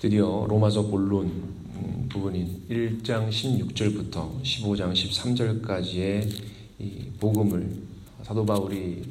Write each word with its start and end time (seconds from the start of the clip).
드디어 0.00 0.46
로마서 0.48 0.86
본론 0.86 1.26
음, 1.26 2.08
부분인 2.08 2.62
1장 2.70 3.28
16절부터 3.28 4.42
15장 4.42 4.94
13절까지의 4.94 6.26
복음을 7.20 7.70
사도 8.22 8.46
바울이 8.46 9.02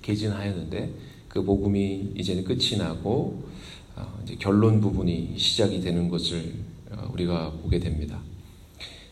개진하였는데 0.00 0.94
그 1.28 1.44
복음이 1.44 2.14
이제는 2.16 2.44
끝이 2.44 2.78
나고 2.78 3.50
어, 3.96 4.18
이제 4.24 4.34
결론 4.38 4.80
부분이 4.80 5.34
시작이 5.36 5.78
되는 5.82 6.08
것을 6.08 6.54
어, 6.90 7.10
우리가 7.12 7.52
보게 7.62 7.78
됩니다. 7.78 8.18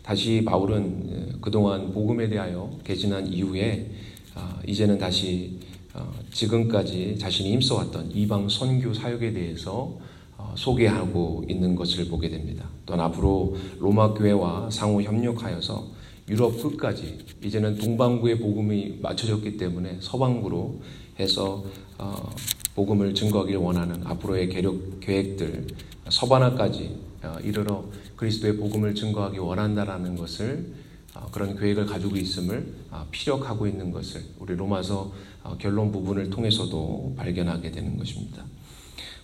다시 0.02 0.42
바울은 0.46 1.34
어, 1.34 1.38
그동안 1.42 1.92
복음에 1.92 2.30
대하여 2.30 2.78
개진한 2.84 3.26
이후에 3.26 3.90
이제는 4.66 4.96
다시 4.96 5.58
지금까지 6.32 7.18
자신이 7.18 7.52
힘써왔던 7.52 8.12
이방 8.12 8.48
선교 8.48 8.94
사역에 8.94 9.32
대해서 9.32 9.98
소개하고 10.54 11.44
있는 11.48 11.74
것을 11.74 12.08
보게 12.08 12.28
됩니다. 12.28 12.68
또한 12.86 13.00
앞으로 13.00 13.56
로마 13.78 14.14
교회와 14.14 14.70
상호 14.70 15.02
협력하여서 15.02 15.98
유럽 16.28 16.60
끝까지 16.60 17.18
이제는 17.42 17.78
동방구의 17.78 18.38
복음이 18.38 18.98
맞춰졌기 19.00 19.56
때문에 19.56 19.98
서방구로 20.00 20.80
해서 21.18 21.64
어, 21.96 22.30
복음을 22.74 23.14
증거하길 23.14 23.56
원하는 23.56 24.06
앞으로의 24.06 24.48
계력, 24.48 25.00
계획들 25.00 25.66
서바나까지 26.08 26.96
어, 27.22 27.36
이르러 27.42 27.84
그리스도의 28.16 28.56
복음을 28.56 28.94
증거하기 28.94 29.38
원한다라는 29.38 30.16
것을 30.16 30.74
어, 31.14 31.28
그런 31.32 31.58
계획을 31.58 31.86
가지고 31.86 32.16
있음을 32.16 32.74
피력하고 33.10 33.66
있는 33.66 33.90
것을 33.90 34.22
우리 34.38 34.54
로마서 34.54 35.12
결론 35.58 35.90
부분을 35.90 36.28
통해서도 36.28 37.14
발견하게 37.16 37.70
되는 37.70 37.96
것입니다. 37.96 38.44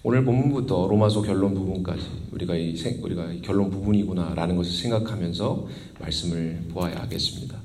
오늘 0.07 0.23
본문부터 0.23 0.87
로마서 0.87 1.23
결론 1.23 1.55
부분까지 1.55 2.03
우리가 2.33 2.55
이 2.55 2.77
우리가 3.01 3.33
이 3.33 3.41
결론 3.41 3.71
부분이구나라는 3.71 4.55
것을 4.55 4.71
생각하면서 4.71 5.67
말씀을 5.99 6.61
보아야 6.75 7.01
하겠습니다. 7.01 7.57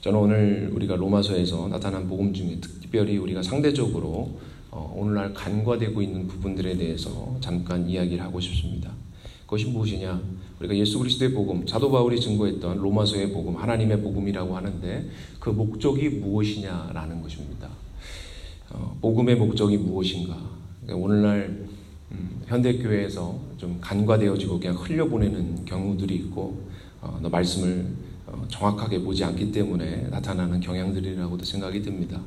저는 0.00 0.18
오늘 0.18 0.70
우리가 0.74 0.96
로마서에서 0.96 1.68
나타난 1.68 2.08
복음 2.08 2.34
중에 2.34 2.58
특별히 2.60 3.16
우리가 3.16 3.44
상대적으로 3.44 4.40
어, 4.72 4.92
오늘날 4.96 5.32
간과되고 5.32 6.02
있는 6.02 6.26
부분들에 6.26 6.76
대해서 6.76 7.36
잠깐 7.40 7.88
이야기를 7.88 8.20
하고 8.24 8.40
싶습니다. 8.40 8.90
그것이 9.44 9.66
무엇이냐? 9.66 10.20
우리가 10.58 10.76
예수 10.76 10.98
그리스도의 10.98 11.32
복음, 11.32 11.64
사도 11.64 11.92
바울이 11.92 12.20
증거했던 12.20 12.78
로마서의 12.78 13.30
복음, 13.30 13.54
하나님의 13.54 14.02
복음이라고 14.02 14.56
하는데 14.56 15.08
그 15.38 15.50
목적이 15.50 16.08
무엇이냐라는 16.08 17.22
것입니다. 17.22 17.68
어, 18.70 18.98
복음의 19.00 19.36
목적이 19.36 19.78
무엇인가? 19.78 20.63
그러니까 20.84 21.04
오늘날 21.04 21.66
음, 22.12 22.42
현대교회에서 22.46 23.40
좀 23.56 23.78
간과되어지고 23.80 24.60
그냥 24.60 24.76
흘려보내는 24.76 25.64
경우들이 25.64 26.14
있고 26.16 26.62
어, 27.00 27.18
너 27.22 27.28
말씀을 27.28 27.86
어, 28.26 28.44
정확하게 28.48 29.00
보지 29.00 29.24
않기 29.24 29.50
때문에 29.50 30.08
나타나는 30.10 30.60
경향들이라고도 30.60 31.44
생각이 31.44 31.82
듭니다. 31.82 32.20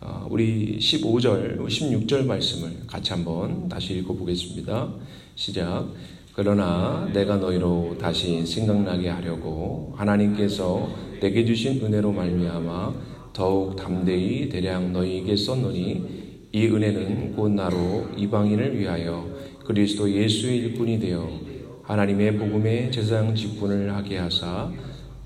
어, 0.00 0.26
우리 0.30 0.78
15절, 0.78 1.66
16절 1.66 2.26
말씀을 2.26 2.86
같이 2.86 3.12
한번 3.12 3.68
다시 3.68 3.94
읽어보겠습니다. 3.94 4.92
시작. 5.34 5.88
그러나 6.34 7.08
내가 7.14 7.36
너희로 7.36 7.96
다시 7.98 8.44
생각나게 8.44 9.08
하려고 9.08 9.94
하나님께서 9.96 10.90
내게 11.20 11.46
주신 11.46 11.82
은혜로 11.82 12.12
말미암아 12.12 12.94
더욱 13.32 13.74
담대히 13.76 14.50
대량 14.50 14.92
너희에게 14.92 15.34
썼노니 15.34 16.25
이 16.56 16.68
은혜는 16.68 17.36
곧 17.36 17.50
나로 17.50 18.08
이방인을 18.16 18.78
위하여 18.78 19.28
그리스도 19.66 20.10
예수의 20.10 20.56
일꾼이 20.56 20.98
되어 20.98 21.38
하나님의 21.82 22.38
복음의 22.38 22.90
제사장 22.90 23.34
직분을 23.34 23.94
하게 23.94 24.16
하사 24.16 24.72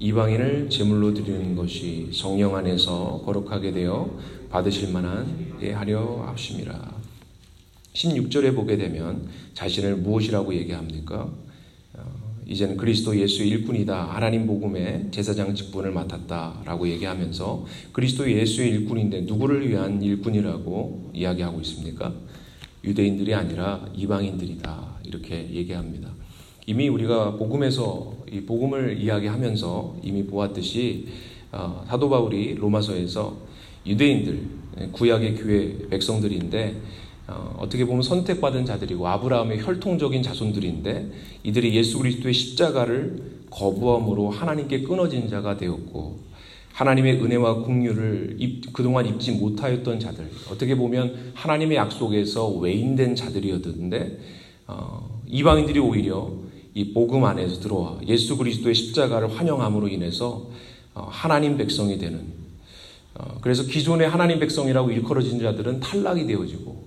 이방인을 0.01 0.69
제물로 0.69 1.15
드리는 1.15 1.55
것이 1.55 2.11
성령 2.13 2.57
안에서 2.57 3.23
거룩하게 3.25 3.71
되어 3.71 4.11
받으실 4.51 4.93
만한 4.93 5.55
예 5.63 5.71
하려 5.71 6.25
합심이라. 6.27 6.95
16절에 7.93 8.53
보게 8.53 8.77
되면 8.77 9.29
자신을 9.55 9.99
무엇이라고 9.99 10.53
얘기합니까? 10.53 11.31
이제는 12.51 12.77
그리스도 12.77 13.17
예수의 13.17 13.49
일꾼이다. 13.49 14.07
하나님 14.07 14.45
복음의 14.45 15.07
제사장 15.13 15.55
직분을 15.55 15.93
맡았다라고 15.93 16.89
얘기하면서 16.89 17.65
그리스도 17.93 18.29
예수의 18.29 18.71
일꾼인데 18.71 19.21
누구를 19.21 19.69
위한 19.69 20.03
일꾼이라고 20.03 21.13
이야기하고 21.15 21.61
있습니까? 21.61 22.13
유대인들이 22.83 23.35
아니라 23.35 23.89
이방인들이다. 23.95 24.99
이렇게 25.05 25.49
얘기합니다. 25.53 26.11
이미 26.67 26.89
우리가 26.89 27.37
복음에서 27.37 28.17
이 28.33 28.41
복음을 28.41 29.01
이야기하면서 29.01 30.01
이미 30.03 30.27
보았듯이 30.27 31.07
어, 31.53 31.85
사도 31.87 32.11
바울이 32.11 32.57
로마서에서 32.57 33.39
유대인들 33.87 34.41
구약의 34.93 35.37
교회 35.37 35.89
백성들인데 35.89 36.81
어, 37.31 37.69
떻게 37.71 37.85
보면 37.85 38.03
선택받은 38.03 38.67
자들이고 38.67 39.07
아브라함의 39.07 39.63
혈통적인 39.63 40.23
자손들인데 40.23 41.13
이들이 41.45 41.75
예수 41.77 41.99
그리스도의 41.99 42.35
십자가를 42.35 43.41
거부함으로 43.51 44.31
하나님께 44.31 44.83
끊어진 44.83 45.29
자가 45.29 45.57
되었고 45.57 46.19
하나님의 46.73 47.23
은혜와 47.23 47.65
입, 48.39 48.73
그동안 48.73 49.07
입지 49.07 49.33
못하였던 49.33 50.01
자들 50.01 50.29
어떻게 50.51 50.75
보면 50.75 51.33
하나님의 51.35 51.77
약속에서 51.77 52.49
외인된 52.49 53.15
자들이었는데 53.15 54.19
어, 54.67 55.21
이방인들이 55.27 55.79
오히려 55.79 56.33
이 56.75 56.93
복음 56.93 57.25
안에서 57.25 57.61
들어와 57.61 57.99
예수 58.07 58.37
그리스도의 58.37 58.75
십자가를 58.75 59.37
환영함으로 59.37 59.89
인해서 59.89 60.47
어, 60.95 61.07
하나님 61.11 61.57
백성이 61.57 61.99
되는 61.99 62.25
어, 63.15 63.39
그래서 63.41 63.65
기존의 63.65 64.09
하나님 64.09 64.39
백성이라고 64.39 64.91
일컬어진 64.91 65.41
자들은 65.41 65.81
탈락이 65.81 66.27
되어지고 66.27 66.80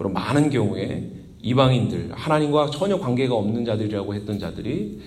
그리고 0.00 0.14
많은 0.14 0.48
경우에 0.48 1.10
이방인들, 1.42 2.12
하나님과 2.12 2.70
전혀 2.70 2.98
관계가 2.98 3.34
없는 3.34 3.66
자들이라고 3.66 4.14
했던 4.14 4.38
자들이 4.38 4.98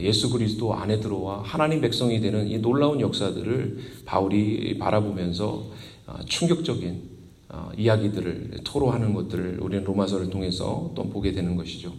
예수 0.00 0.28
그리스도 0.28 0.74
안에 0.74 1.00
들어와 1.00 1.40
하나님 1.42 1.80
백성이 1.80 2.20
되는 2.20 2.46
이 2.46 2.58
놀라운 2.58 3.00
역사들을 3.00 3.78
바울이 4.04 4.76
바라보면서 4.78 5.70
어, 6.06 6.18
충격적인 6.26 7.02
어, 7.48 7.70
이야기들을 7.78 8.58
토로하는 8.62 9.14
것들을 9.14 9.58
우리는 9.62 9.84
로마서를 9.84 10.28
통해서 10.28 10.92
또 10.94 11.08
보게 11.08 11.32
되는 11.32 11.56
것이죠. 11.56 11.94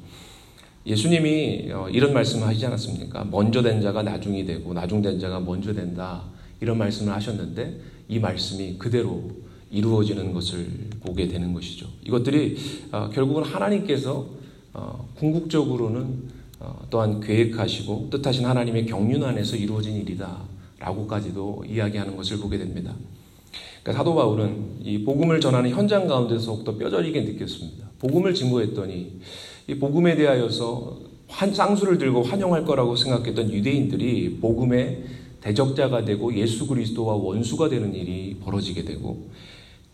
예수님이 0.85 1.71
어, 1.71 1.87
이런 1.89 2.13
말씀을 2.13 2.47
하시지 2.47 2.63
않았습니까? 2.67 3.29
먼저 3.31 3.63
된 3.63 3.81
자가 3.81 4.03
나중이 4.03 4.45
되고 4.45 4.73
나중 4.73 5.01
된 5.01 5.19
자가 5.19 5.39
먼저 5.39 5.73
된다. 5.73 6.25
이런 6.61 6.77
말씀을 6.77 7.13
하셨는데 7.13 7.79
이 8.09 8.19
말씀이 8.19 8.77
그대로 8.77 9.42
이루어지는 9.73 10.33
것을 10.33 10.67
보게 11.01 11.27
되는 11.27 11.51
것이죠. 11.53 11.87
이것들이 12.05 12.55
어, 12.91 13.09
결국은 13.11 13.43
하나님께서 13.43 14.25
어, 14.73 15.09
궁극적으로는 15.15 16.43
어, 16.59 16.85
또한 16.89 17.19
계획하시고 17.19 18.09
뜻하신 18.11 18.45
하나님의 18.45 18.85
경륜 18.85 19.23
안에서 19.23 19.55
이루어진 19.55 19.95
일이다. 19.95 20.37
라고까지도 20.79 21.65
이야기하는 21.67 22.15
것을 22.15 22.37
보게 22.37 22.57
됩니다. 22.57 22.93
그러니까 23.81 23.99
사도 23.99 24.15
바울은 24.15 24.77
이 24.83 25.03
복음을 25.03 25.41
전하는 25.41 25.69
현장 25.71 26.07
가운데서 26.07 26.45
더욱더 26.45 26.77
뼈저리게 26.77 27.21
느꼈습니다. 27.21 27.87
복음을 27.99 28.33
증거했더니 28.33 29.19
이 29.67 29.75
복음에 29.75 30.15
대하여서 30.15 30.99
쌍수를 31.29 31.97
들고 31.97 32.21
환영할 32.21 32.63
거라고 32.63 32.95
생각했던 32.95 33.51
유대인들이 33.51 34.37
복음의 34.39 35.03
대적자가 35.41 36.05
되고 36.05 36.33
예수 36.35 36.67
그리스도와 36.67 37.15
원수가 37.15 37.69
되는 37.69 37.93
일이 37.93 38.37
벌어지게 38.41 38.85
되고 38.85 39.29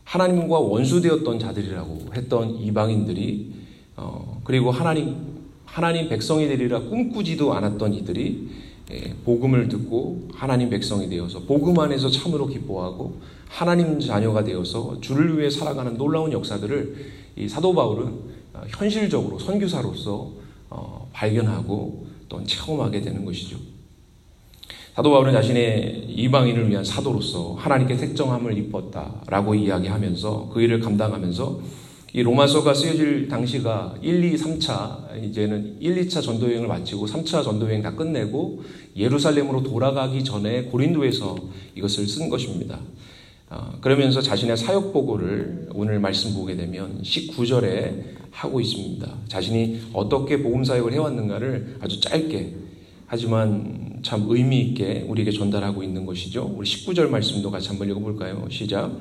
하나님과 0.09 0.58
원수되었던 0.58 1.38
자들이라고 1.38 2.08
했던 2.16 2.56
이방인들이 2.56 3.53
어, 3.96 4.42
그리고 4.44 4.72
하나님 4.72 5.38
하나님 5.66 6.10
백성이 6.10 6.48
되리라 6.48 6.80
꿈꾸지도 6.80 7.54
않았던 7.54 7.94
이들이 7.94 8.50
예, 8.92 9.13
복음을 9.24 9.68
듣고 9.68 10.30
하나님 10.34 10.72
백성이 10.72 11.07
되어서 11.10 11.42
복음 11.42 11.80
안에서 11.80 12.10
참으로 12.10 12.48
기뻐하고 12.48 13.19
하나님 13.48 14.00
자녀가 14.00 14.44
되어서 14.44 15.00
주를 15.00 15.38
위해 15.38 15.48
살아가는 15.48 15.95
놀라운 15.95 16.31
역사들을 16.31 16.95
이 17.36 17.48
사도 17.48 17.75
바울은 17.75 18.07
어, 18.54 18.63
현실적으로 18.68 19.38
선교사로서 19.38 20.31
어, 20.72 21.07
발견하고 21.13 22.07
또 22.28 22.44
체험하게 22.44 23.01
되는 23.01 23.25
것이죠. 23.25 23.57
사도 24.95 25.12
바울은 25.12 25.31
자신의 25.31 26.06
이방인을 26.09 26.69
위한 26.69 26.83
사도로서 26.83 27.56
하나님께 27.57 27.95
택정함을 27.95 28.57
입었다라고 28.57 29.56
이야기하면서 29.56 30.50
그 30.53 30.62
일을 30.62 30.80
감당하면서 30.80 31.59
이 32.12 32.24
로마서가 32.24 32.74
쓰여질 32.74 33.27
당시가 33.27 33.95
1, 34.01 34.24
2, 34.24 34.36
3차 34.36 35.24
이제는 35.24 35.77
1, 35.80 36.07
2차 36.07 36.24
전도 36.24 36.47
여행을 36.47 36.68
마치고 36.68 37.06
3차 37.06 37.44
전도 37.44 37.68
여행 37.68 37.83
다 37.83 37.95
끝내고 37.95 38.63
예루살렘으로 38.97 39.62
돌아가기 39.62 40.24
전에 40.24 40.63
고린도에서 40.63 41.36
이것을 41.75 42.07
쓴 42.07 42.30
것입니다. 42.30 42.80
어, 43.51 43.74
그러면서 43.81 44.21
자신의 44.21 44.57
사역 44.57 44.91
보고를 44.91 45.69
오늘 45.74 46.00
말씀 46.00 46.33
보게 46.33 46.56
되면 46.56 47.01
19절에 47.03 48.19
하고 48.31 48.59
있습니다. 48.59 49.07
자신이 49.27 49.81
어떻게 49.94 50.41
복음 50.41 50.63
사역을 50.63 50.94
해왔는가를 50.94 51.77
아주 51.80 52.00
짧게 52.00 52.69
하지만 53.12 54.00
참 54.04 54.26
의미 54.30 54.62
있게 54.62 55.04
우리에게 55.08 55.32
전달하고 55.32 55.82
있는 55.82 56.06
것이죠. 56.06 56.54
우리 56.56 56.70
19절 56.70 57.10
말씀도 57.10 57.50
같이 57.50 57.70
한번 57.70 57.90
읽어볼까요? 57.90 58.48
시작. 58.52 58.92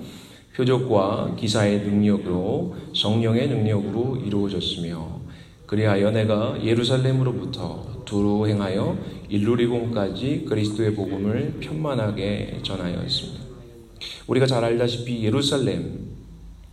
표적과 0.57 1.37
기사의 1.39 1.81
능력으로 1.81 2.75
성령의 2.95 3.49
능력으로 3.49 4.17
이루어졌으며 4.17 5.21
그리하여 5.67 6.11
내가 6.11 6.59
예루살렘으로부터 6.65 8.03
두루 8.07 8.49
행하여 8.49 8.97
일루리공까지 9.29 10.47
그리스도의 10.49 10.95
복음을 10.95 11.59
편만하게 11.61 12.61
전하였습니다. 12.63 13.45
우리가 14.27 14.47
잘 14.47 14.65
알다시피 14.65 15.23
예루살렘 15.23 16.08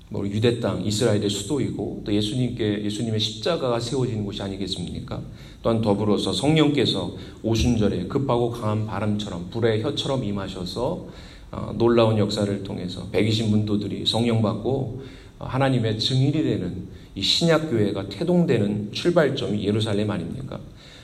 뭐 0.09 0.25
유대 0.27 0.59
땅 0.59 0.85
이스라엘의 0.85 1.29
수도이고 1.29 2.03
또 2.05 2.13
예수님께 2.13 2.83
예수님의 2.83 3.19
십자가가 3.19 3.79
세워진 3.79 4.23
곳이 4.23 4.41
아니겠습니까? 4.41 5.21
또한 5.63 5.81
더불어서 5.81 6.31
성령께서 6.31 7.15
오순절에 7.41 8.05
급하고 8.05 8.51
강한 8.51 8.85
바람처럼 8.85 9.49
불의 9.49 9.81
혀처럼 9.81 10.23
임하셔서 10.23 11.07
어, 11.51 11.73
놀라운 11.77 12.17
역사를 12.17 12.63
통해서 12.63 13.07
120 13.11 13.49
문도들이 13.49 14.05
성령 14.05 14.41
받고 14.41 15.01
어, 15.39 15.45
하나님의 15.45 15.97
증인이 15.97 16.31
되는 16.31 16.87
이 17.15 17.21
신약 17.21 17.71
교회가 17.71 18.09
태동되는 18.09 18.91
출발점이 18.91 19.65
예루살렘 19.65 20.11
아닙니까? 20.11 20.59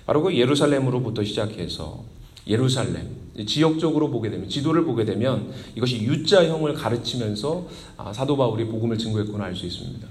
바로 0.05 0.21
그 0.21 0.35
예루살렘으로부터 0.35 1.23
시작해서 1.23 2.03
예루살렘 2.47 3.21
지역적으로 3.45 4.09
보게 4.09 4.29
되면 4.29 4.49
지도를 4.49 4.83
보게 4.83 5.05
되면 5.05 5.51
이것이 5.75 6.03
U자형을 6.03 6.73
가르치면서 6.73 7.67
아, 7.97 8.11
사도 8.11 8.35
바울이 8.37 8.65
복음을 8.65 8.97
증거했구나 8.97 9.45
알 9.45 9.55
수 9.55 9.65
있습니다. 9.65 10.07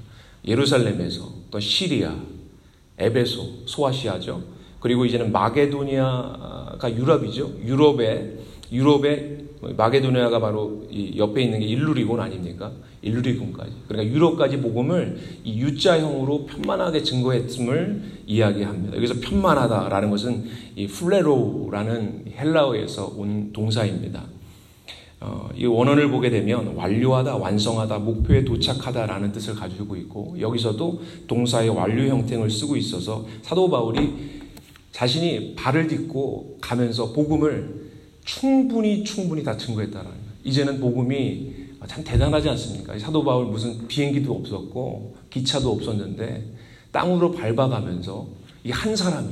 예루살렘에서 0.47 1.29
또 1.51 1.61
시리아, 1.61 2.15
에베소, 2.99 3.67
소아시아죠. 3.67 4.43
그리고 4.81 5.05
이제는 5.05 5.33
마게도니아가 5.33 6.95
유럽이죠. 6.97 7.59
유럽에 7.63 8.39
유럽에 8.73 9.39
마게도니아가 9.77 10.41
바로 10.41 10.87
옆에 11.17 11.43
있는 11.43 11.61
게 11.61 11.67
일루리곤 11.67 12.21
아닙니까? 12.21 12.73
일루리곤까지. 13.03 13.73
그러니까 13.89 14.15
유럽까지 14.15 14.61
복음을 14.61 15.19
이 15.45 15.61
U자형으로 15.61 16.47
편만하게 16.47 17.03
증거했음을 17.03 18.03
이야기합니다. 18.27 18.97
여기서 18.97 19.15
편만하다라는 19.21 20.11
것은 20.11 20.45
이 20.77 20.87
πληρόω라는 20.87 22.25
헬라어에서 22.37 23.15
온 23.17 23.53
동사입니다. 23.53 24.25
어, 25.23 25.51
이 25.55 25.67
원어를 25.67 26.11
보게 26.11 26.31
되면 26.31 26.75
완료하다, 26.75 27.37
완성하다, 27.37 27.99
목표에 27.99 28.43
도착하다라는 28.45 29.33
뜻을 29.33 29.55
가지고 29.55 29.97
있고 29.97 30.37
여기서도 30.41 31.03
동사의 31.27 31.69
완료 31.69 32.09
형태를 32.09 32.49
쓰고 32.51 32.77
있어서 32.77 33.27
사도 33.43 33.69
바울이 33.69 34.41
자신이 34.93 35.55
발을 35.57 35.89
딛고 35.89 36.59
가면서 36.61 37.13
복음을 37.13 37.80
충분히 38.25 39.03
충분히 39.05 39.43
다 39.43 39.57
증거했다라는 39.57 40.11
거예요. 40.11 40.31
이제는 40.45 40.81
복음이 40.81 41.55
참 41.87 42.05
대단하지 42.05 42.49
않습니까? 42.51 42.99
사도 42.99 43.25
바울 43.25 43.47
무슨 43.47 43.87
비행기도 43.89 44.35
없었고 44.35 45.17
기차도 45.31 45.71
없었는데 45.73 46.45
땅으로 46.93 47.33
밟아가면서 47.33 48.29
이 48.65 48.71
한 48.71 48.95
사람이 48.95 49.29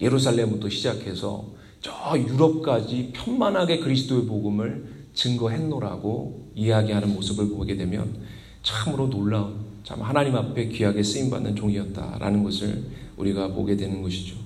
예루살렘부터 0.00 0.68
시작해서 0.68 1.44
저 1.80 1.92
유럽까지 2.18 3.10
편만하게 3.12 3.78
그리스도의 3.78 4.26
복음을 4.26 5.06
증거했노라고 5.14 6.50
이야기하는 6.56 7.14
모습을 7.14 7.48
보게 7.50 7.76
되면 7.76 8.16
참으로 8.62 9.08
놀라운 9.08 9.54
참 9.84 10.02
하나님 10.02 10.34
앞에 10.34 10.68
귀하게 10.68 11.02
쓰임 11.02 11.30
받는 11.30 11.54
종이었다라는 11.56 12.42
것을 12.42 12.84
우리가 13.16 13.48
보게 13.48 13.76
되는 13.76 14.02
것이죠. 14.02 14.36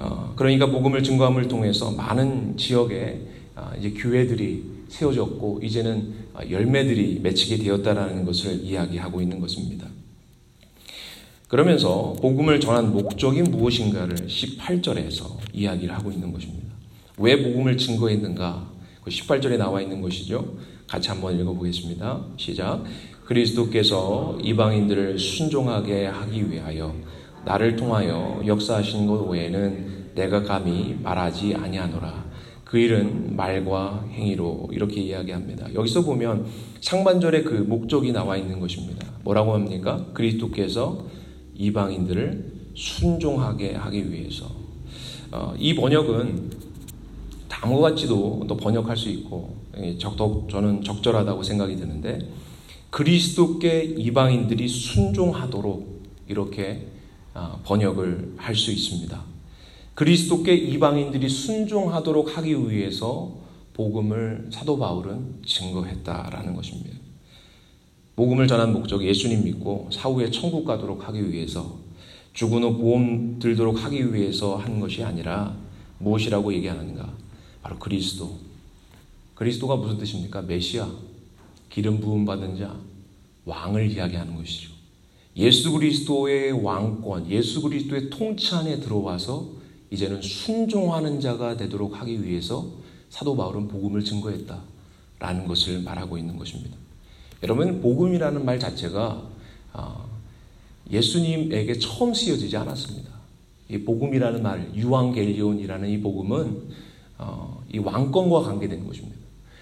어, 0.00 0.32
그러니까 0.34 0.66
복음을 0.66 1.02
증거함을 1.02 1.46
통해서 1.46 1.90
많은 1.90 2.56
지역에 2.56 3.20
어, 3.54 3.70
이제 3.78 3.90
교회들이 3.90 4.64
세워졌고 4.88 5.60
이제는 5.62 6.14
열매들이 6.50 7.20
맺히게 7.22 7.62
되었다라는 7.62 8.24
것을 8.24 8.64
이야기하고 8.64 9.20
있는 9.20 9.38
것입니다. 9.38 9.86
그러면서 11.48 12.16
복음을 12.20 12.60
전한 12.60 12.92
목적이 12.92 13.42
무엇인가를 13.42 14.16
18절에서 14.16 15.36
이야기를 15.52 15.94
하고 15.94 16.10
있는 16.10 16.32
것입니다. 16.32 16.68
왜 17.18 17.42
복음을 17.42 17.76
증거했는가? 17.76 18.70
18절에 19.06 19.50
그 19.50 19.56
나와 19.56 19.82
있는 19.82 20.00
것이죠. 20.00 20.56
같이 20.86 21.08
한번 21.10 21.38
읽어보겠습니다. 21.38 22.24
시작. 22.36 22.84
그리스도께서 23.24 24.38
이방인들을 24.42 25.18
순종하게 25.18 26.06
하기 26.06 26.50
위하여 26.50 26.94
나를 27.44 27.76
통하여 27.76 28.42
역사하신 28.46 29.06
것 29.06 29.22
외에는 29.28 30.12
내가 30.14 30.42
감히 30.42 30.96
말하지 31.02 31.54
아니하노라. 31.54 32.30
그 32.64 32.78
일은 32.78 33.34
말과 33.34 34.04
행위로 34.12 34.68
이렇게 34.72 35.00
이야기합니다. 35.00 35.74
여기서 35.74 36.02
보면 36.02 36.46
상반절에 36.80 37.42
그 37.42 37.54
목적이 37.54 38.12
나와 38.12 38.36
있는 38.36 38.60
것입니다. 38.60 39.06
뭐라고 39.24 39.54
합니까? 39.54 40.06
그리스도께서 40.14 41.04
이방인들을 41.56 42.52
순종하게 42.74 43.74
하기 43.74 44.12
위해서. 44.12 44.46
어, 45.32 45.54
이 45.58 45.74
번역은 45.74 46.50
다음과 47.48 47.90
같이도 47.90 48.44
또 48.48 48.56
번역할 48.56 48.96
수 48.96 49.08
있고 49.10 49.56
적덕 49.98 50.48
저는 50.48 50.82
적절하다고 50.82 51.42
생각이 51.42 51.76
드는데 51.76 52.20
그리스도께 52.90 53.82
이방인들이 53.96 54.68
순종하도록 54.68 56.02
이렇게 56.28 56.86
어, 56.86 56.89
번역을 57.64 58.34
할 58.36 58.54
수 58.54 58.72
있습니다. 58.72 59.24
그리스도께 59.94 60.54
이방인들이 60.54 61.28
순종하도록 61.28 62.36
하기 62.36 62.70
위해서 62.70 63.36
복음을 63.74 64.48
사도 64.50 64.78
바울은 64.78 65.42
증거했다라는 65.44 66.54
것입니다. 66.54 66.98
복음을 68.16 68.46
전한 68.46 68.72
목적 68.72 69.04
예수님 69.04 69.44
믿고 69.44 69.88
사후에 69.92 70.30
천국 70.30 70.64
가도록 70.64 71.08
하기 71.08 71.30
위해서 71.32 71.78
죽은 72.32 72.62
후 72.62 72.76
보험 72.78 73.38
들도록 73.38 73.82
하기 73.84 74.12
위해서 74.14 74.56
한 74.56 74.80
것이 74.80 75.02
아니라 75.02 75.56
무엇이라고 75.98 76.52
얘기하는가? 76.54 77.12
바로 77.62 77.78
그리스도. 77.78 78.38
그리스도가 79.34 79.76
무슨 79.76 79.98
뜻입니까? 79.98 80.42
메시아, 80.42 80.88
기름 81.70 82.00
부음 82.00 82.24
받은 82.24 82.58
자, 82.58 82.76
왕을 83.44 83.90
이야기하는 83.90 84.36
것이죠. 84.36 84.69
예수 85.36 85.72
그리스도의 85.72 86.52
왕권, 86.52 87.30
예수 87.30 87.62
그리스도의 87.62 88.10
통치 88.10 88.54
안에 88.54 88.80
들어와서 88.80 89.48
이제는 89.90 90.22
순종하는 90.22 91.20
자가 91.20 91.56
되도록 91.56 92.00
하기 92.00 92.24
위해서 92.24 92.66
사도 93.08 93.36
바울은 93.36 93.68
복음을 93.68 94.04
증거했다 94.04 94.60
라는 95.18 95.46
것을 95.46 95.82
말하고 95.82 96.18
있는 96.18 96.36
것입니다. 96.36 96.76
여러분 97.42 97.80
복음이라는 97.80 98.44
말 98.44 98.58
자체가 98.58 99.28
아, 99.72 100.04
예수님에게 100.90 101.78
처음 101.78 102.12
쓰여지지 102.12 102.56
않았습니다. 102.56 103.10
이 103.68 103.78
복음이라는 103.78 104.42
말, 104.42 104.74
유앙겔리온이라는 104.74 105.88
이 105.88 106.00
복음은 106.00 106.62
어, 107.18 107.62
이 107.72 107.78
왕권과 107.78 108.42
관계된 108.42 108.86
것입니다. 108.86 109.16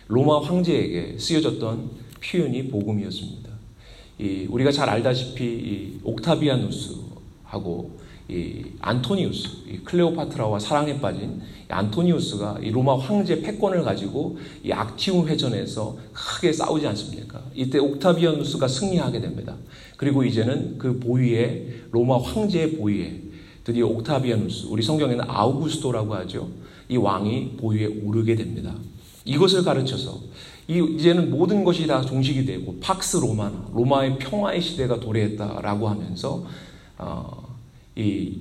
로마 0.06 0.40
황제에게 0.40 1.18
쓰여졌던 1.18 1.90
표현이 2.24 2.68
복음이었습니다. 2.68 3.47
우리가 4.18 4.72
잘 4.72 4.88
알다시피 4.88 6.00
옥타비아누스하고 6.02 7.98
이 8.30 8.62
안토니우스, 8.80 9.48
이 9.70 9.78
클레오파트라와 9.78 10.58
사랑에 10.58 11.00
빠진 11.00 11.40
안토니우스가 11.68 12.58
이 12.62 12.70
로마 12.70 12.98
황제 12.98 13.40
패권을 13.40 13.82
가지고 13.84 14.38
이 14.62 14.70
악티움 14.70 15.26
회전에서 15.28 15.96
크게 16.12 16.52
싸우지 16.52 16.86
않습니까? 16.88 17.42
이때 17.54 17.78
옥타비아누스가 17.78 18.68
승리하게 18.68 19.20
됩니다. 19.20 19.56
그리고 19.96 20.24
이제는 20.24 20.76
그 20.76 20.98
보위에 20.98 21.84
로마 21.90 22.18
황제의 22.18 22.72
보위에 22.72 23.22
드디어 23.64 23.86
옥타비아누스, 23.86 24.66
우리 24.68 24.82
성경에는 24.82 25.24
아우구스토라고 25.26 26.14
하죠. 26.16 26.50
이 26.88 26.96
왕이 26.96 27.56
보위에 27.58 27.86
오르게 27.86 28.34
됩니다. 28.34 28.74
이것을 29.24 29.62
가르쳐서 29.62 30.20
이제는 30.68 31.30
모든 31.30 31.64
것이 31.64 31.86
다 31.86 32.02
종식이 32.02 32.44
되고 32.44 32.78
팍스 32.80 33.16
로마나 33.16 33.68
로마의 33.72 34.18
평화의 34.18 34.60
시대가 34.60 35.00
도래했다라고 35.00 35.88
하면서 35.88 36.46
어, 36.98 37.56
이 37.96 38.36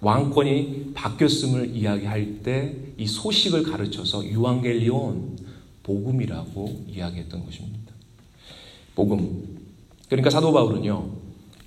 왕권이 0.00 0.92
바뀌었음을 0.94 1.76
이야기할 1.76 2.42
때 2.42 2.92
이 3.02 3.06
소식을 3.06 3.64
가르쳐서 3.64 4.24
유앙겔리온 4.24 5.36
복음이라고 5.82 6.84
이야기했던 6.88 7.44
것입니다. 7.44 7.92
복음. 8.94 9.58
그러니까 10.08 10.30
사도 10.30 10.52
바울은요. 10.52 11.10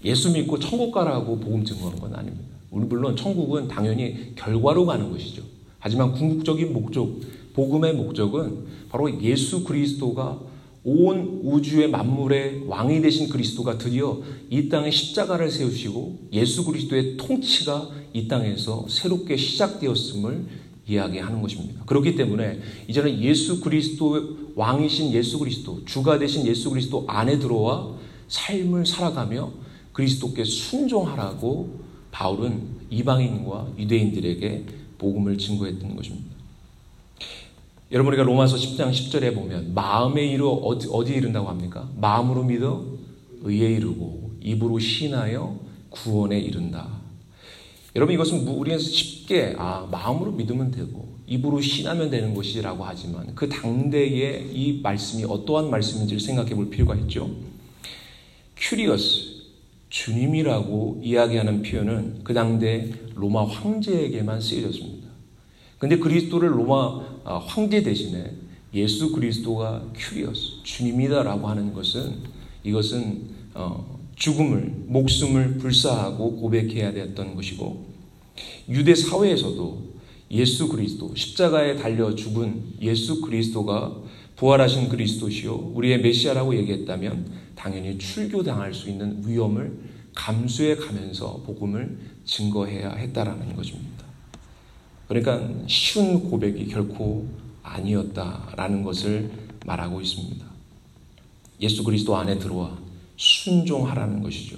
예수 0.06 0.32
믿고 0.32 0.58
천국 0.60 0.94
가라고 0.94 1.38
복음 1.38 1.66
증거한 1.66 2.00
건 2.00 2.16
아닙니다. 2.16 2.56
물론 2.70 3.18
천국은 3.18 3.68
당연히 3.68 4.34
결과로 4.36 4.86
가는 4.86 5.12
것이죠. 5.12 5.42
하지만 5.80 6.14
궁극적인 6.14 6.72
목적, 6.72 7.10
복음의 7.56 7.94
목적은 7.94 8.66
바로 8.90 9.22
예수 9.22 9.64
그리스도가 9.64 10.40
온 10.84 11.42
우주의 11.44 11.90
만물의 11.90 12.66
왕이 12.68 13.02
되신 13.02 13.30
그리스도가 13.30 13.78
드디어 13.80 14.22
이 14.52 14.70
땅에 14.70 14.92
십자가를 14.92 15.50
세우시고 15.50 16.30
예수 16.34 16.64
그리스도의 16.64 17.18
통치가 17.18 17.90
이 18.14 18.28
땅에서 18.28 18.86
새롭게 18.88 19.36
시작되었음을 19.36 20.46
이야기하는 20.88 21.42
것입니다. 21.42 21.84
그렇기 21.86 22.16
때문에 22.16 22.60
이제는 22.88 23.20
예수 23.20 23.62
그리스도 23.62 24.38
왕이신 24.54 25.12
예수 25.14 25.40
그리스도 25.40 25.84
주가 25.86 26.20
되신 26.20 26.46
예수 26.46 26.70
그리스도 26.70 27.06
안에 27.08 27.40
들어와 27.40 27.96
삶을 28.28 28.86
살아가며 28.86 29.52
그리스도께 29.94 30.44
순종하라고 30.44 31.80
바울은 32.12 32.62
이방인과 32.92 33.74
유대인들에게 33.80 34.66
복음을 35.00 35.38
증거했던 35.38 35.96
것입니다. 35.96 36.35
여러분 37.92 38.13
우리가 38.13 38.24
로마서 38.24 38.56
10장 38.56 38.92
10절에 38.92 39.36
보면 39.36 39.75
마음에 39.75 40.25
이르 40.25 40.48
어디, 40.48 40.88
어디에 40.92 41.18
이른다고 41.18 41.50
합니까? 41.50 41.88
마음으로 41.98 42.44
믿어 42.44 42.84
의에 43.42 43.74
이르고 43.74 44.32
입으로 44.42 44.80
신하여 44.80 45.60
구원에 45.92 46.39
이른다. 46.39 46.88
여러분 47.96 48.15
이것은 48.15 48.48
우리는 48.48 48.80
쉽게 48.80 49.56
아 49.58 49.88
마음으로 49.92 50.32
믿으면 50.32 50.72
되고 50.72 51.15
입으로 51.27 51.62
시인하면 51.62 52.10
되는 52.10 52.34
것이라고 52.34 52.84
하지만 52.84 53.34
그 53.36 53.48
당대의 53.48 54.50
이 54.51 54.82
말씀이 54.82 55.24
어떠한 55.24 55.70
말씀인지를 55.70 56.20
생각해 56.20 56.56
볼 56.56 56.70
필요가 56.72 56.96
있죠. 56.96 57.30
Κύριος 58.58 59.36
주님이라고 59.89 61.01
이야기하는 61.04 61.62
표현은 61.62 62.24
그 62.24 62.34
당대 62.34 62.92
로마 63.13 63.46
황제에게만 63.46 64.42
쓰여졌습니다. 64.42 65.05
근데 65.77 65.98
그리스도를 65.98 66.51
로마 66.51 67.01
아, 67.24 67.38
황제 67.38 67.84
대신에 67.84 68.32
예수 68.74 69.12
그리스도가 69.12 69.86
Κύριος 69.96 70.63
주님이다라고 70.63 71.48
하는 71.48 71.74
것은 71.74 72.20
이것은 72.63 73.22
어, 73.53 74.00
죽음을 74.15 74.74
목숨을 74.88 75.58
불사하고 75.58 76.38
고백해야 76.38 76.94
되었던 76.94 77.36
것이고 77.36 77.86
유대 78.70 78.96
사회에서도 78.96 79.96
예수 80.32 80.67
그리스도 80.67 81.13
십자가에 81.15 81.75
달려 81.75 82.15
죽은 82.15 82.75
예수 82.82 83.22
그리스도가 83.22 83.96
부활하신 84.36 84.89
그리스도시요 84.89 85.72
우리의 85.74 86.01
메시아라고 86.01 86.55
얘기했다면 86.58 87.32
당연히 87.55 87.98
출교당할 87.98 88.74
수 88.74 88.89
있는 88.89 89.24
위험을 89.25 89.77
감수해 90.13 90.75
가면서 90.75 91.41
복음을 91.46 91.98
증거해야 92.25 92.94
했다라는 92.94 93.55
것입니다. 93.55 94.05
그러니까 95.08 95.48
쉬운 95.68 96.30
고백이 96.30 96.68
결코 96.68 97.28
아니었다라는 97.64 98.84
것을 98.84 99.32
말하고 99.66 100.02
있습니다. 100.02 100.46
예수 101.62 101.84
그리스도 101.84 102.16
안에 102.16 102.38
들어와 102.38 102.78
순종하라는 103.18 104.22
것이죠. 104.22 104.58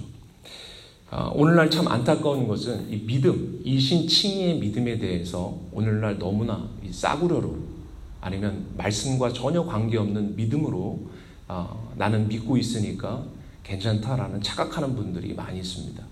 아, 1.10 1.30
오늘날 1.34 1.70
참 1.70 1.88
안타까운 1.88 2.46
것은 2.46 2.90
이 2.90 2.98
믿음, 3.06 3.60
이신칭의의 3.64 4.58
믿음에 4.58 4.98
대해서 4.98 5.58
오늘날 5.72 6.18
너무나 6.18 6.68
싸구려로 6.90 7.56
아니면 8.20 8.66
말씀과 8.76 9.32
전혀 9.32 9.64
관계없는 9.64 10.36
믿음으로 10.36 11.00
아, 11.46 11.74
나는 11.96 12.28
믿고 12.28 12.58
있으니까 12.58 13.24
괜찮다라는 13.64 14.42
착각하는 14.42 14.94
분들이 14.96 15.32
많이 15.34 15.60
있습니다. 15.60 16.02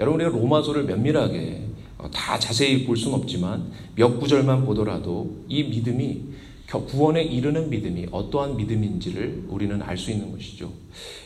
여러분 0.00 0.20
우리가 0.20 0.36
로마서를 0.36 0.84
면밀하게 0.84 1.64
어, 1.64 1.79
다 2.12 2.38
자세히 2.38 2.84
볼 2.86 2.96
수는 2.96 3.18
없지만 3.18 3.72
몇 3.94 4.18
구절만 4.18 4.64
보더라도 4.64 5.44
이 5.48 5.64
믿음이 5.64 6.30
구원에 6.78 7.22
이르는 7.22 7.68
믿음이 7.68 8.06
어떠한 8.12 8.56
믿음인지를 8.56 9.46
우리는 9.48 9.82
알 9.82 9.98
수 9.98 10.12
있는 10.12 10.30
것이죠. 10.30 10.72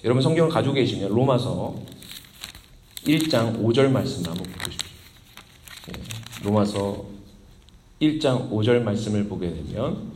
여러분 0.03 0.23
성경을 0.23 0.51
가지고 0.51 0.75
계시면 0.75 1.11
로마서 1.11 1.77
1장 3.05 3.63
5절 3.63 3.91
말씀을 3.91 4.31
한번 4.31 4.47
보십시오. 4.53 4.89
예, 5.91 6.45
로마서 6.45 7.05
1장 8.01 8.51
5절 8.51 8.83
말씀을 8.83 9.29
보게 9.29 9.51
되면 9.51 10.13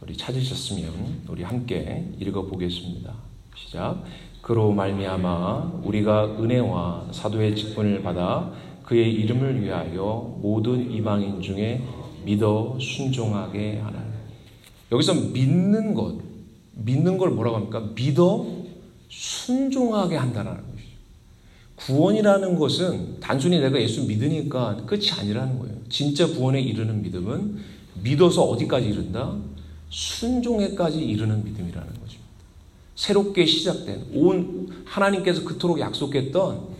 우리 0.00 0.16
찾으셨으면 0.16 1.22
우리 1.28 1.44
함께 1.44 2.12
읽어 2.20 2.42
보겠습니다. 2.42 3.14
시작. 3.56 4.04
그로 4.44 4.72
말미암아 4.72 5.80
우리가 5.84 6.36
은혜와 6.38 7.06
사도의 7.12 7.56
직분을 7.56 8.02
받아 8.02 8.52
그의 8.82 9.10
이름을 9.10 9.62
위하여 9.62 10.38
모든 10.42 10.90
이방인 10.90 11.40
중에 11.40 11.82
믿어 12.26 12.76
순종하게 12.78 13.78
하나니. 13.78 14.04
여기서 14.92 15.14
믿는 15.14 15.94
것, 15.94 16.16
믿는 16.74 17.16
걸 17.16 17.30
뭐라고 17.30 17.56
합니까? 17.56 17.88
믿어 17.94 18.44
순종하게 19.08 20.16
한다는 20.16 20.52
것이죠. 20.52 20.90
구원이라는 21.76 22.58
것은 22.58 23.20
단순히 23.20 23.60
내가 23.60 23.80
예수 23.80 24.04
믿으니까 24.06 24.76
끝이 24.84 25.10
아니라는 25.10 25.58
거예요. 25.58 25.74
진짜 25.88 26.26
구원에 26.26 26.60
이르는 26.60 27.00
믿음은 27.00 27.60
믿어서 28.02 28.42
어디까지 28.42 28.88
이른다? 28.88 29.34
순종에까지 29.88 31.02
이르는 31.02 31.44
믿음이라는 31.44 31.88
거죠. 32.00 32.23
새롭게 32.94 33.46
시작된 33.46 34.06
온 34.14 34.68
하나님께서 34.84 35.44
그토록 35.44 35.80
약속했던 35.80 36.74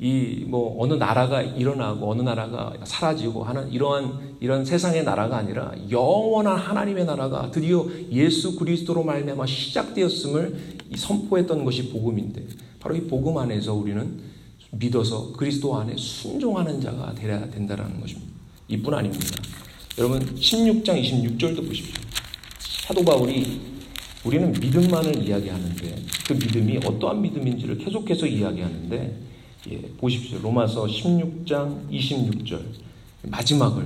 이 0.00 0.44
뭐 0.48 0.82
어느 0.82 0.94
나라가 0.94 1.42
일어나고 1.42 2.10
어느 2.10 2.22
나라가 2.22 2.74
사라지고 2.84 3.44
하는 3.44 3.70
이러한 3.70 4.36
이런 4.40 4.64
세상의 4.64 5.04
나라가 5.04 5.36
아니라 5.36 5.72
영원한 5.90 6.56
하나님의 6.56 7.04
나라가 7.04 7.50
드디어 7.50 7.86
예수 8.10 8.56
그리스도로 8.56 9.04
말미암아 9.04 9.46
시작되었음을 9.46 10.78
선포했던 10.96 11.64
것이 11.64 11.90
복음인데 11.90 12.44
바로 12.80 12.96
이 12.96 13.02
복음 13.02 13.38
안에서 13.38 13.74
우리는 13.74 14.20
믿어서 14.72 15.32
그리스도 15.32 15.76
안에 15.76 15.94
순종하는 15.96 16.80
자가 16.80 17.14
되어야 17.14 17.48
된다는 17.50 18.00
것입니다. 18.00 18.32
이뿐 18.68 18.92
아닙니다. 18.92 19.26
여러분 19.98 20.18
16장 20.34 21.00
26절도 21.00 21.66
보십시오. 21.68 21.94
사도 22.58 23.04
바울이 23.04 23.71
우리는 24.24 24.52
믿음만을 24.52 25.26
이야기하는데 25.26 25.96
그 26.26 26.32
믿음이 26.34 26.78
어떠한 26.84 27.20
믿음인지를 27.22 27.78
계속해서 27.78 28.26
이야기하는데 28.26 29.16
예, 29.70 29.78
보십시오. 29.98 30.38
로마서 30.40 30.86
16장 30.86 31.88
26절 31.90 32.60
마지막을 33.22 33.84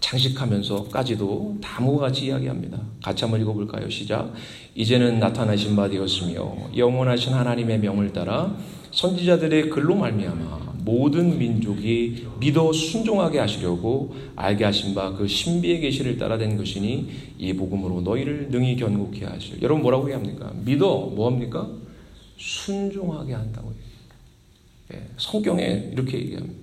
장식하면서까지도 0.00 1.58
다음과 1.60 1.98
같이 1.98 2.26
이야기합니다. 2.26 2.78
같이 3.02 3.24
한번 3.24 3.40
읽어볼까요? 3.40 3.88
시작. 3.90 4.32
이제는 4.74 5.18
나타나신 5.18 5.74
바 5.74 5.88
되었으며 5.88 6.56
영원하신 6.76 7.32
하나님의 7.32 7.80
명을 7.80 8.12
따라 8.12 8.54
선지자들의 8.90 9.70
글로 9.70 9.94
말미암아 9.96 10.66
모든 10.86 11.36
민족이 11.38 12.26
믿어 12.38 12.72
순종하게 12.72 13.40
하시려고 13.40 14.14
알게 14.36 14.64
하신 14.64 14.94
바 14.94 15.14
그 15.16 15.26
신비의 15.26 15.80
계시를 15.80 16.16
따라 16.16 16.38
된 16.38 16.56
것이니 16.56 17.08
이 17.38 17.52
복음으로 17.54 18.02
너희를 18.02 18.48
능히 18.50 18.76
견고케 18.76 19.24
하실. 19.24 19.60
여러분 19.62 19.82
뭐라고 19.82 20.04
얘기합니까? 20.04 20.52
믿어 20.64 21.06
뭐 21.14 21.30
합니까? 21.30 21.68
순종하게 22.38 23.32
한다고 23.32 23.70
얘기해요. 23.70 23.86
예, 24.94 25.08
성경에 25.16 25.90
이렇게 25.92 26.18
얘기합니다. 26.18 26.54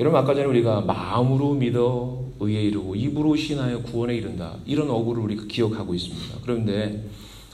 여러분 0.00 0.18
아까 0.20 0.32
전에 0.34 0.46
우리가 0.46 0.80
마음으로 0.82 1.54
믿어 1.54 2.24
의에 2.40 2.62
이르고 2.62 2.94
입으로 2.94 3.36
신하여 3.36 3.82
구원에 3.82 4.16
이른다. 4.16 4.56
이런 4.64 4.90
어구를 4.90 5.22
우리가 5.24 5.44
기억하고 5.48 5.94
있습니다. 5.94 6.36
그런데 6.42 7.04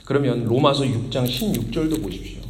그러면 0.04 0.44
로마서 0.44 0.84
6장 0.84 1.24
16절도 1.26 2.02
보십시오. 2.02 2.42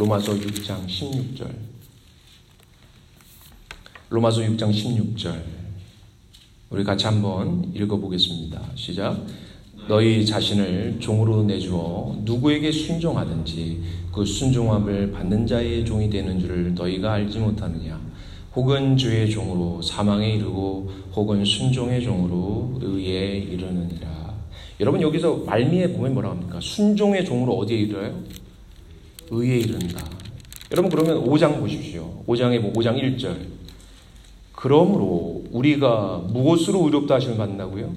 로마서 0.00 0.32
6장 0.32 0.86
16절. 0.86 1.46
로마서 4.08 4.40
6장 4.40 4.72
16절. 4.72 5.42
우리 6.70 6.82
같이 6.82 7.04
한번 7.04 7.70
읽어보겠습니다. 7.74 8.62
시작. 8.76 9.22
너희 9.88 10.24
자신을 10.24 11.00
종으로 11.00 11.42
내주어 11.42 12.16
누구에게 12.20 12.72
순종하든지 12.72 13.82
그 14.10 14.24
순종함을 14.24 15.12
받는 15.12 15.46
자의 15.46 15.84
종이 15.84 16.08
되는 16.08 16.40
줄을 16.40 16.74
너희가 16.74 17.12
알지 17.12 17.38
못하느냐. 17.38 18.00
혹은 18.56 18.96
주의 18.96 19.30
종으로 19.30 19.82
사망에 19.82 20.36
이르고 20.36 20.90
혹은 21.12 21.44
순종의 21.44 22.02
종으로 22.02 22.78
의에 22.80 23.36
이르느니라. 23.36 24.34
여러분 24.80 25.02
여기서 25.02 25.44
말미에 25.44 25.88
보면 25.88 26.14
뭐라 26.14 26.30
합니까? 26.30 26.58
순종의 26.58 27.26
종으로 27.26 27.58
어디에 27.58 27.80
이르요? 27.80 28.39
의에 29.30 29.58
이른다. 29.58 30.04
여러분 30.72 30.90
그러면 30.90 31.24
5장 31.24 31.60
보십시오. 31.60 32.24
5장에 32.26 32.72
5장 32.74 33.00
1절. 33.00 33.36
그러므로 34.52 35.44
우리가 35.50 36.24
무엇으로 36.28 36.84
의롭다 36.84 37.16
하심을 37.16 37.36
받는다고요? 37.36 37.92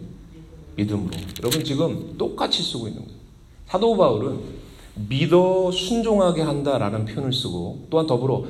믿음으로. 0.75 1.11
여러분 1.39 1.63
지금 1.63 2.15
똑같이 2.17 2.63
쓰고 2.63 2.87
있는 2.87 3.03
거예요. 3.03 3.19
사도 3.67 3.97
바울은 3.97 4.39
믿어 5.09 5.71
순종하게 5.71 6.41
한다라는 6.43 7.05
표현을 7.05 7.33
쓰고 7.33 7.87
또한 7.89 8.05
더불어 8.05 8.45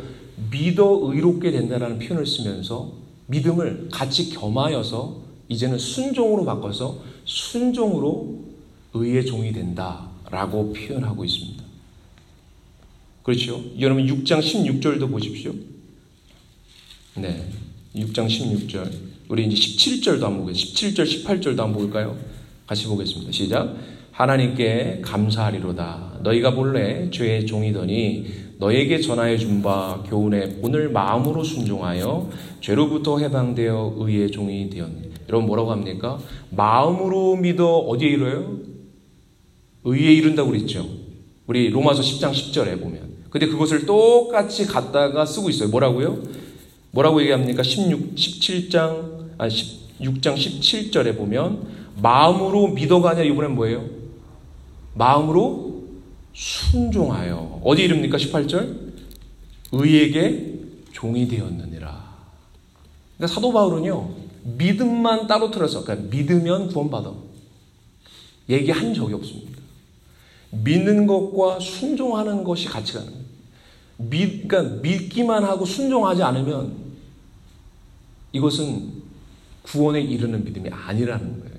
믿어 0.51 0.99
의롭게 1.03 1.51
된다라는 1.51 1.99
표현을 1.99 2.25
쓰면서 2.25 2.91
믿음을 3.27 3.89
같이 3.91 4.29
겸하여서 4.29 5.15
이제는 5.47 5.77
순종으로 5.77 6.45
바꿔서 6.45 6.97
순종으로 7.25 8.39
의의 8.93 9.25
종이 9.25 9.53
된다라고 9.53 10.73
표현하고 10.73 11.23
있습니다. 11.23 11.62
그렇죠? 13.23 13.63
여러분 13.79 14.05
6장 14.05 14.39
16절도 14.39 15.09
보십시오. 15.09 15.53
네. 17.15 17.45
6장 17.95 18.27
16절. 18.27 18.91
우리 19.29 19.45
이제 19.47 19.55
17절도 19.55 20.21
한번 20.21 20.41
보겠습니다. 20.41 21.03
17절, 21.03 21.25
18절도 21.25 21.57
한번 21.57 21.73
볼까요? 21.73 22.17
같이 22.67 22.85
보겠습니다. 22.85 23.31
시작. 23.31 23.75
하나님께 24.11 24.99
감사하리로다. 25.03 26.19
너희가 26.23 26.53
본래 26.53 27.09
죄의 27.09 27.45
종이더니 27.45 28.27
너에게 28.59 28.99
전하여 28.99 29.37
준 29.37 29.61
바 29.61 30.03
교훈에 30.07 30.57
오늘 30.61 30.89
마음으로 30.89 31.43
순종하여 31.43 32.29
죄로부터 32.61 33.19
해방되어 33.19 33.95
의의 33.97 34.31
종이 34.31 34.69
되었니. 34.69 35.13
여러분 35.29 35.47
뭐라고 35.47 35.71
합니까? 35.71 36.19
마음으로 36.51 37.37
믿어 37.37 37.77
어디에 37.79 38.09
이르요? 38.09 38.59
의에 39.85 40.13
이른다고 40.13 40.51
그랬죠. 40.51 40.87
우리 41.47 41.69
로마서 41.69 42.01
10장 42.01 42.31
10절에 42.31 42.79
보면. 42.81 43.02
근데 43.33 43.47
그것을 43.47 43.87
똑같이 43.87 44.67
갖다가 44.67 45.25
쓰고 45.25 45.49
있어요. 45.49 45.69
뭐라고요? 45.69 46.21
뭐라고 46.91 47.19
얘기합니까? 47.21 47.63
16, 47.63 48.13
17장, 48.13 49.31
아, 49.39 49.47
16장 49.47 50.35
17절에 50.35 51.17
보면, 51.17 51.65
마음으로 51.99 52.67
믿어가 52.67 53.09
아니라 53.09 53.25
이번엔 53.25 53.55
뭐예요? 53.55 53.89
마음으로 54.93 55.81
순종하여. 56.35 57.61
어디 57.63 57.81
이릅니까? 57.85 58.19
18절? 58.19 58.93
의에게 59.71 60.59
종이 60.91 61.27
되었느니라. 61.27 62.13
그러니까 63.17 63.33
사도 63.33 63.51
바울은요, 63.51 64.11
믿음만 64.43 65.25
따로 65.25 65.49
틀어서, 65.49 65.83
그러니까 65.83 66.15
믿으면 66.15 66.67
구원받아. 66.67 67.11
얘기한 68.49 68.93
적이 68.93 69.15
없습니다. 69.15 69.57
믿는 70.51 71.07
것과 71.07 71.59
순종하는 71.59 72.43
것이 72.43 72.67
같이 72.67 72.93
가는 72.93 73.07
거예요. 73.07 73.22
믿, 74.09 74.47
그러니까 74.47 74.81
믿기만 74.81 75.43
하고 75.43 75.65
순종하지 75.65 76.23
않으면 76.23 76.75
이것은 78.31 79.03
구원에 79.63 80.01
이르는 80.01 80.43
믿음이 80.43 80.69
아니라는 80.69 81.39
거예요. 81.39 81.53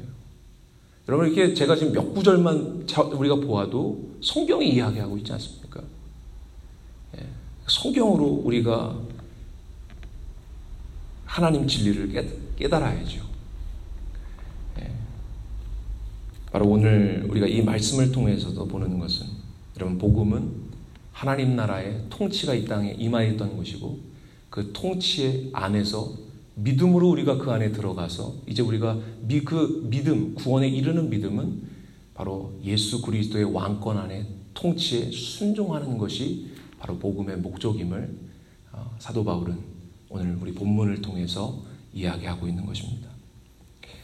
여러분 1.09 1.27
이렇게 1.27 1.55
제가 1.55 1.77
지금 1.77 1.93
몇 1.93 2.15
구절만 2.15 2.87
우리가 3.13 3.37
보아도 3.37 4.15
성경이 4.23 4.71
이야기하고 4.75 5.19
있지 5.19 5.33
않습니까? 5.33 5.83
예. 7.19 7.27
성경으로 7.67 8.25
우리가 8.25 8.99
하나님 11.27 11.67
진리를 11.67 12.37
깨달아야죠. 12.57 13.23
예. 14.81 14.91
바로 16.51 16.69
오늘 16.69 17.27
우리가 17.29 17.47
이 17.47 17.61
말씀을 17.61 18.11
통해서도 18.11 18.67
보는 18.67 18.99
것은 18.99 19.27
여러분 19.77 19.99
복음은 19.99 20.64
하나님 21.15 21.55
나라의 21.55 22.07
통치가 22.11 22.55
이 22.55 22.65
땅에 22.65 22.91
임하였던 22.99 23.57
것이고 23.57 24.01
그 24.51 24.73
통치 24.73 25.49
안에서 25.53 26.13
믿음으로 26.57 27.09
우리가 27.11 27.39
그 27.39 27.53
안에 27.53 27.71
들어가서 27.71 28.35
이제 28.49 28.63
우리가 28.63 28.99
미, 29.23 29.41
그 29.41 29.87
믿음, 29.89 30.35
구원에 30.35 30.69
이르는 30.69 31.09
믿음은 31.11 31.63
바로 32.15 32.59
예수 32.65 33.01
그리스도의 33.01 33.45
왕권 33.45 33.97
안에 33.97 34.27
통치에 34.55 35.11
순종하는 35.13 35.99
것이 35.99 36.49
바로 36.79 36.99
복음의 36.99 37.39
목적임을 37.39 38.17
어, 38.73 38.97
사도 38.99 39.25
바울은 39.25 39.57
오늘 40.09 40.37
우리 40.41 40.53
본문을 40.53 41.01
통해서 41.01 41.63
이야기하고 41.93 42.49
있는 42.49 42.67
것입니다. 42.67 43.09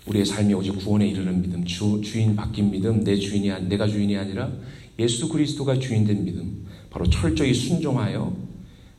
우리의 0.07 0.25
삶이 0.25 0.55
오직 0.55 0.77
구원에 0.79 1.09
이르는 1.09 1.43
믿음, 1.43 1.65
주, 1.65 2.01
주인 2.03 2.37
바뀐 2.37 2.71
믿음, 2.71 3.03
내 3.03 3.17
주인이 3.17 3.69
내가 3.69 3.87
주인이 3.87 4.17
아니라 4.17 4.51
예수 4.99 5.29
그리스도가 5.29 5.79
주인된 5.79 6.25
믿음, 6.25 6.60
바로 6.91 7.09
철저히 7.09 7.55
순종하여 7.55 8.37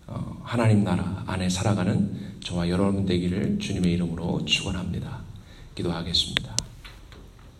어, 0.08 0.42
하나님 0.44 0.84
나라 0.84 1.24
안에 1.28 1.50
살아가는 1.50 2.40
저와 2.44 2.70
여러분 2.70 3.06
되기를 3.06 3.60
주님의 3.60 3.94
이름으로 3.94 4.44
축원합니다. 4.46 5.22
기도하겠습니다. 5.76 6.51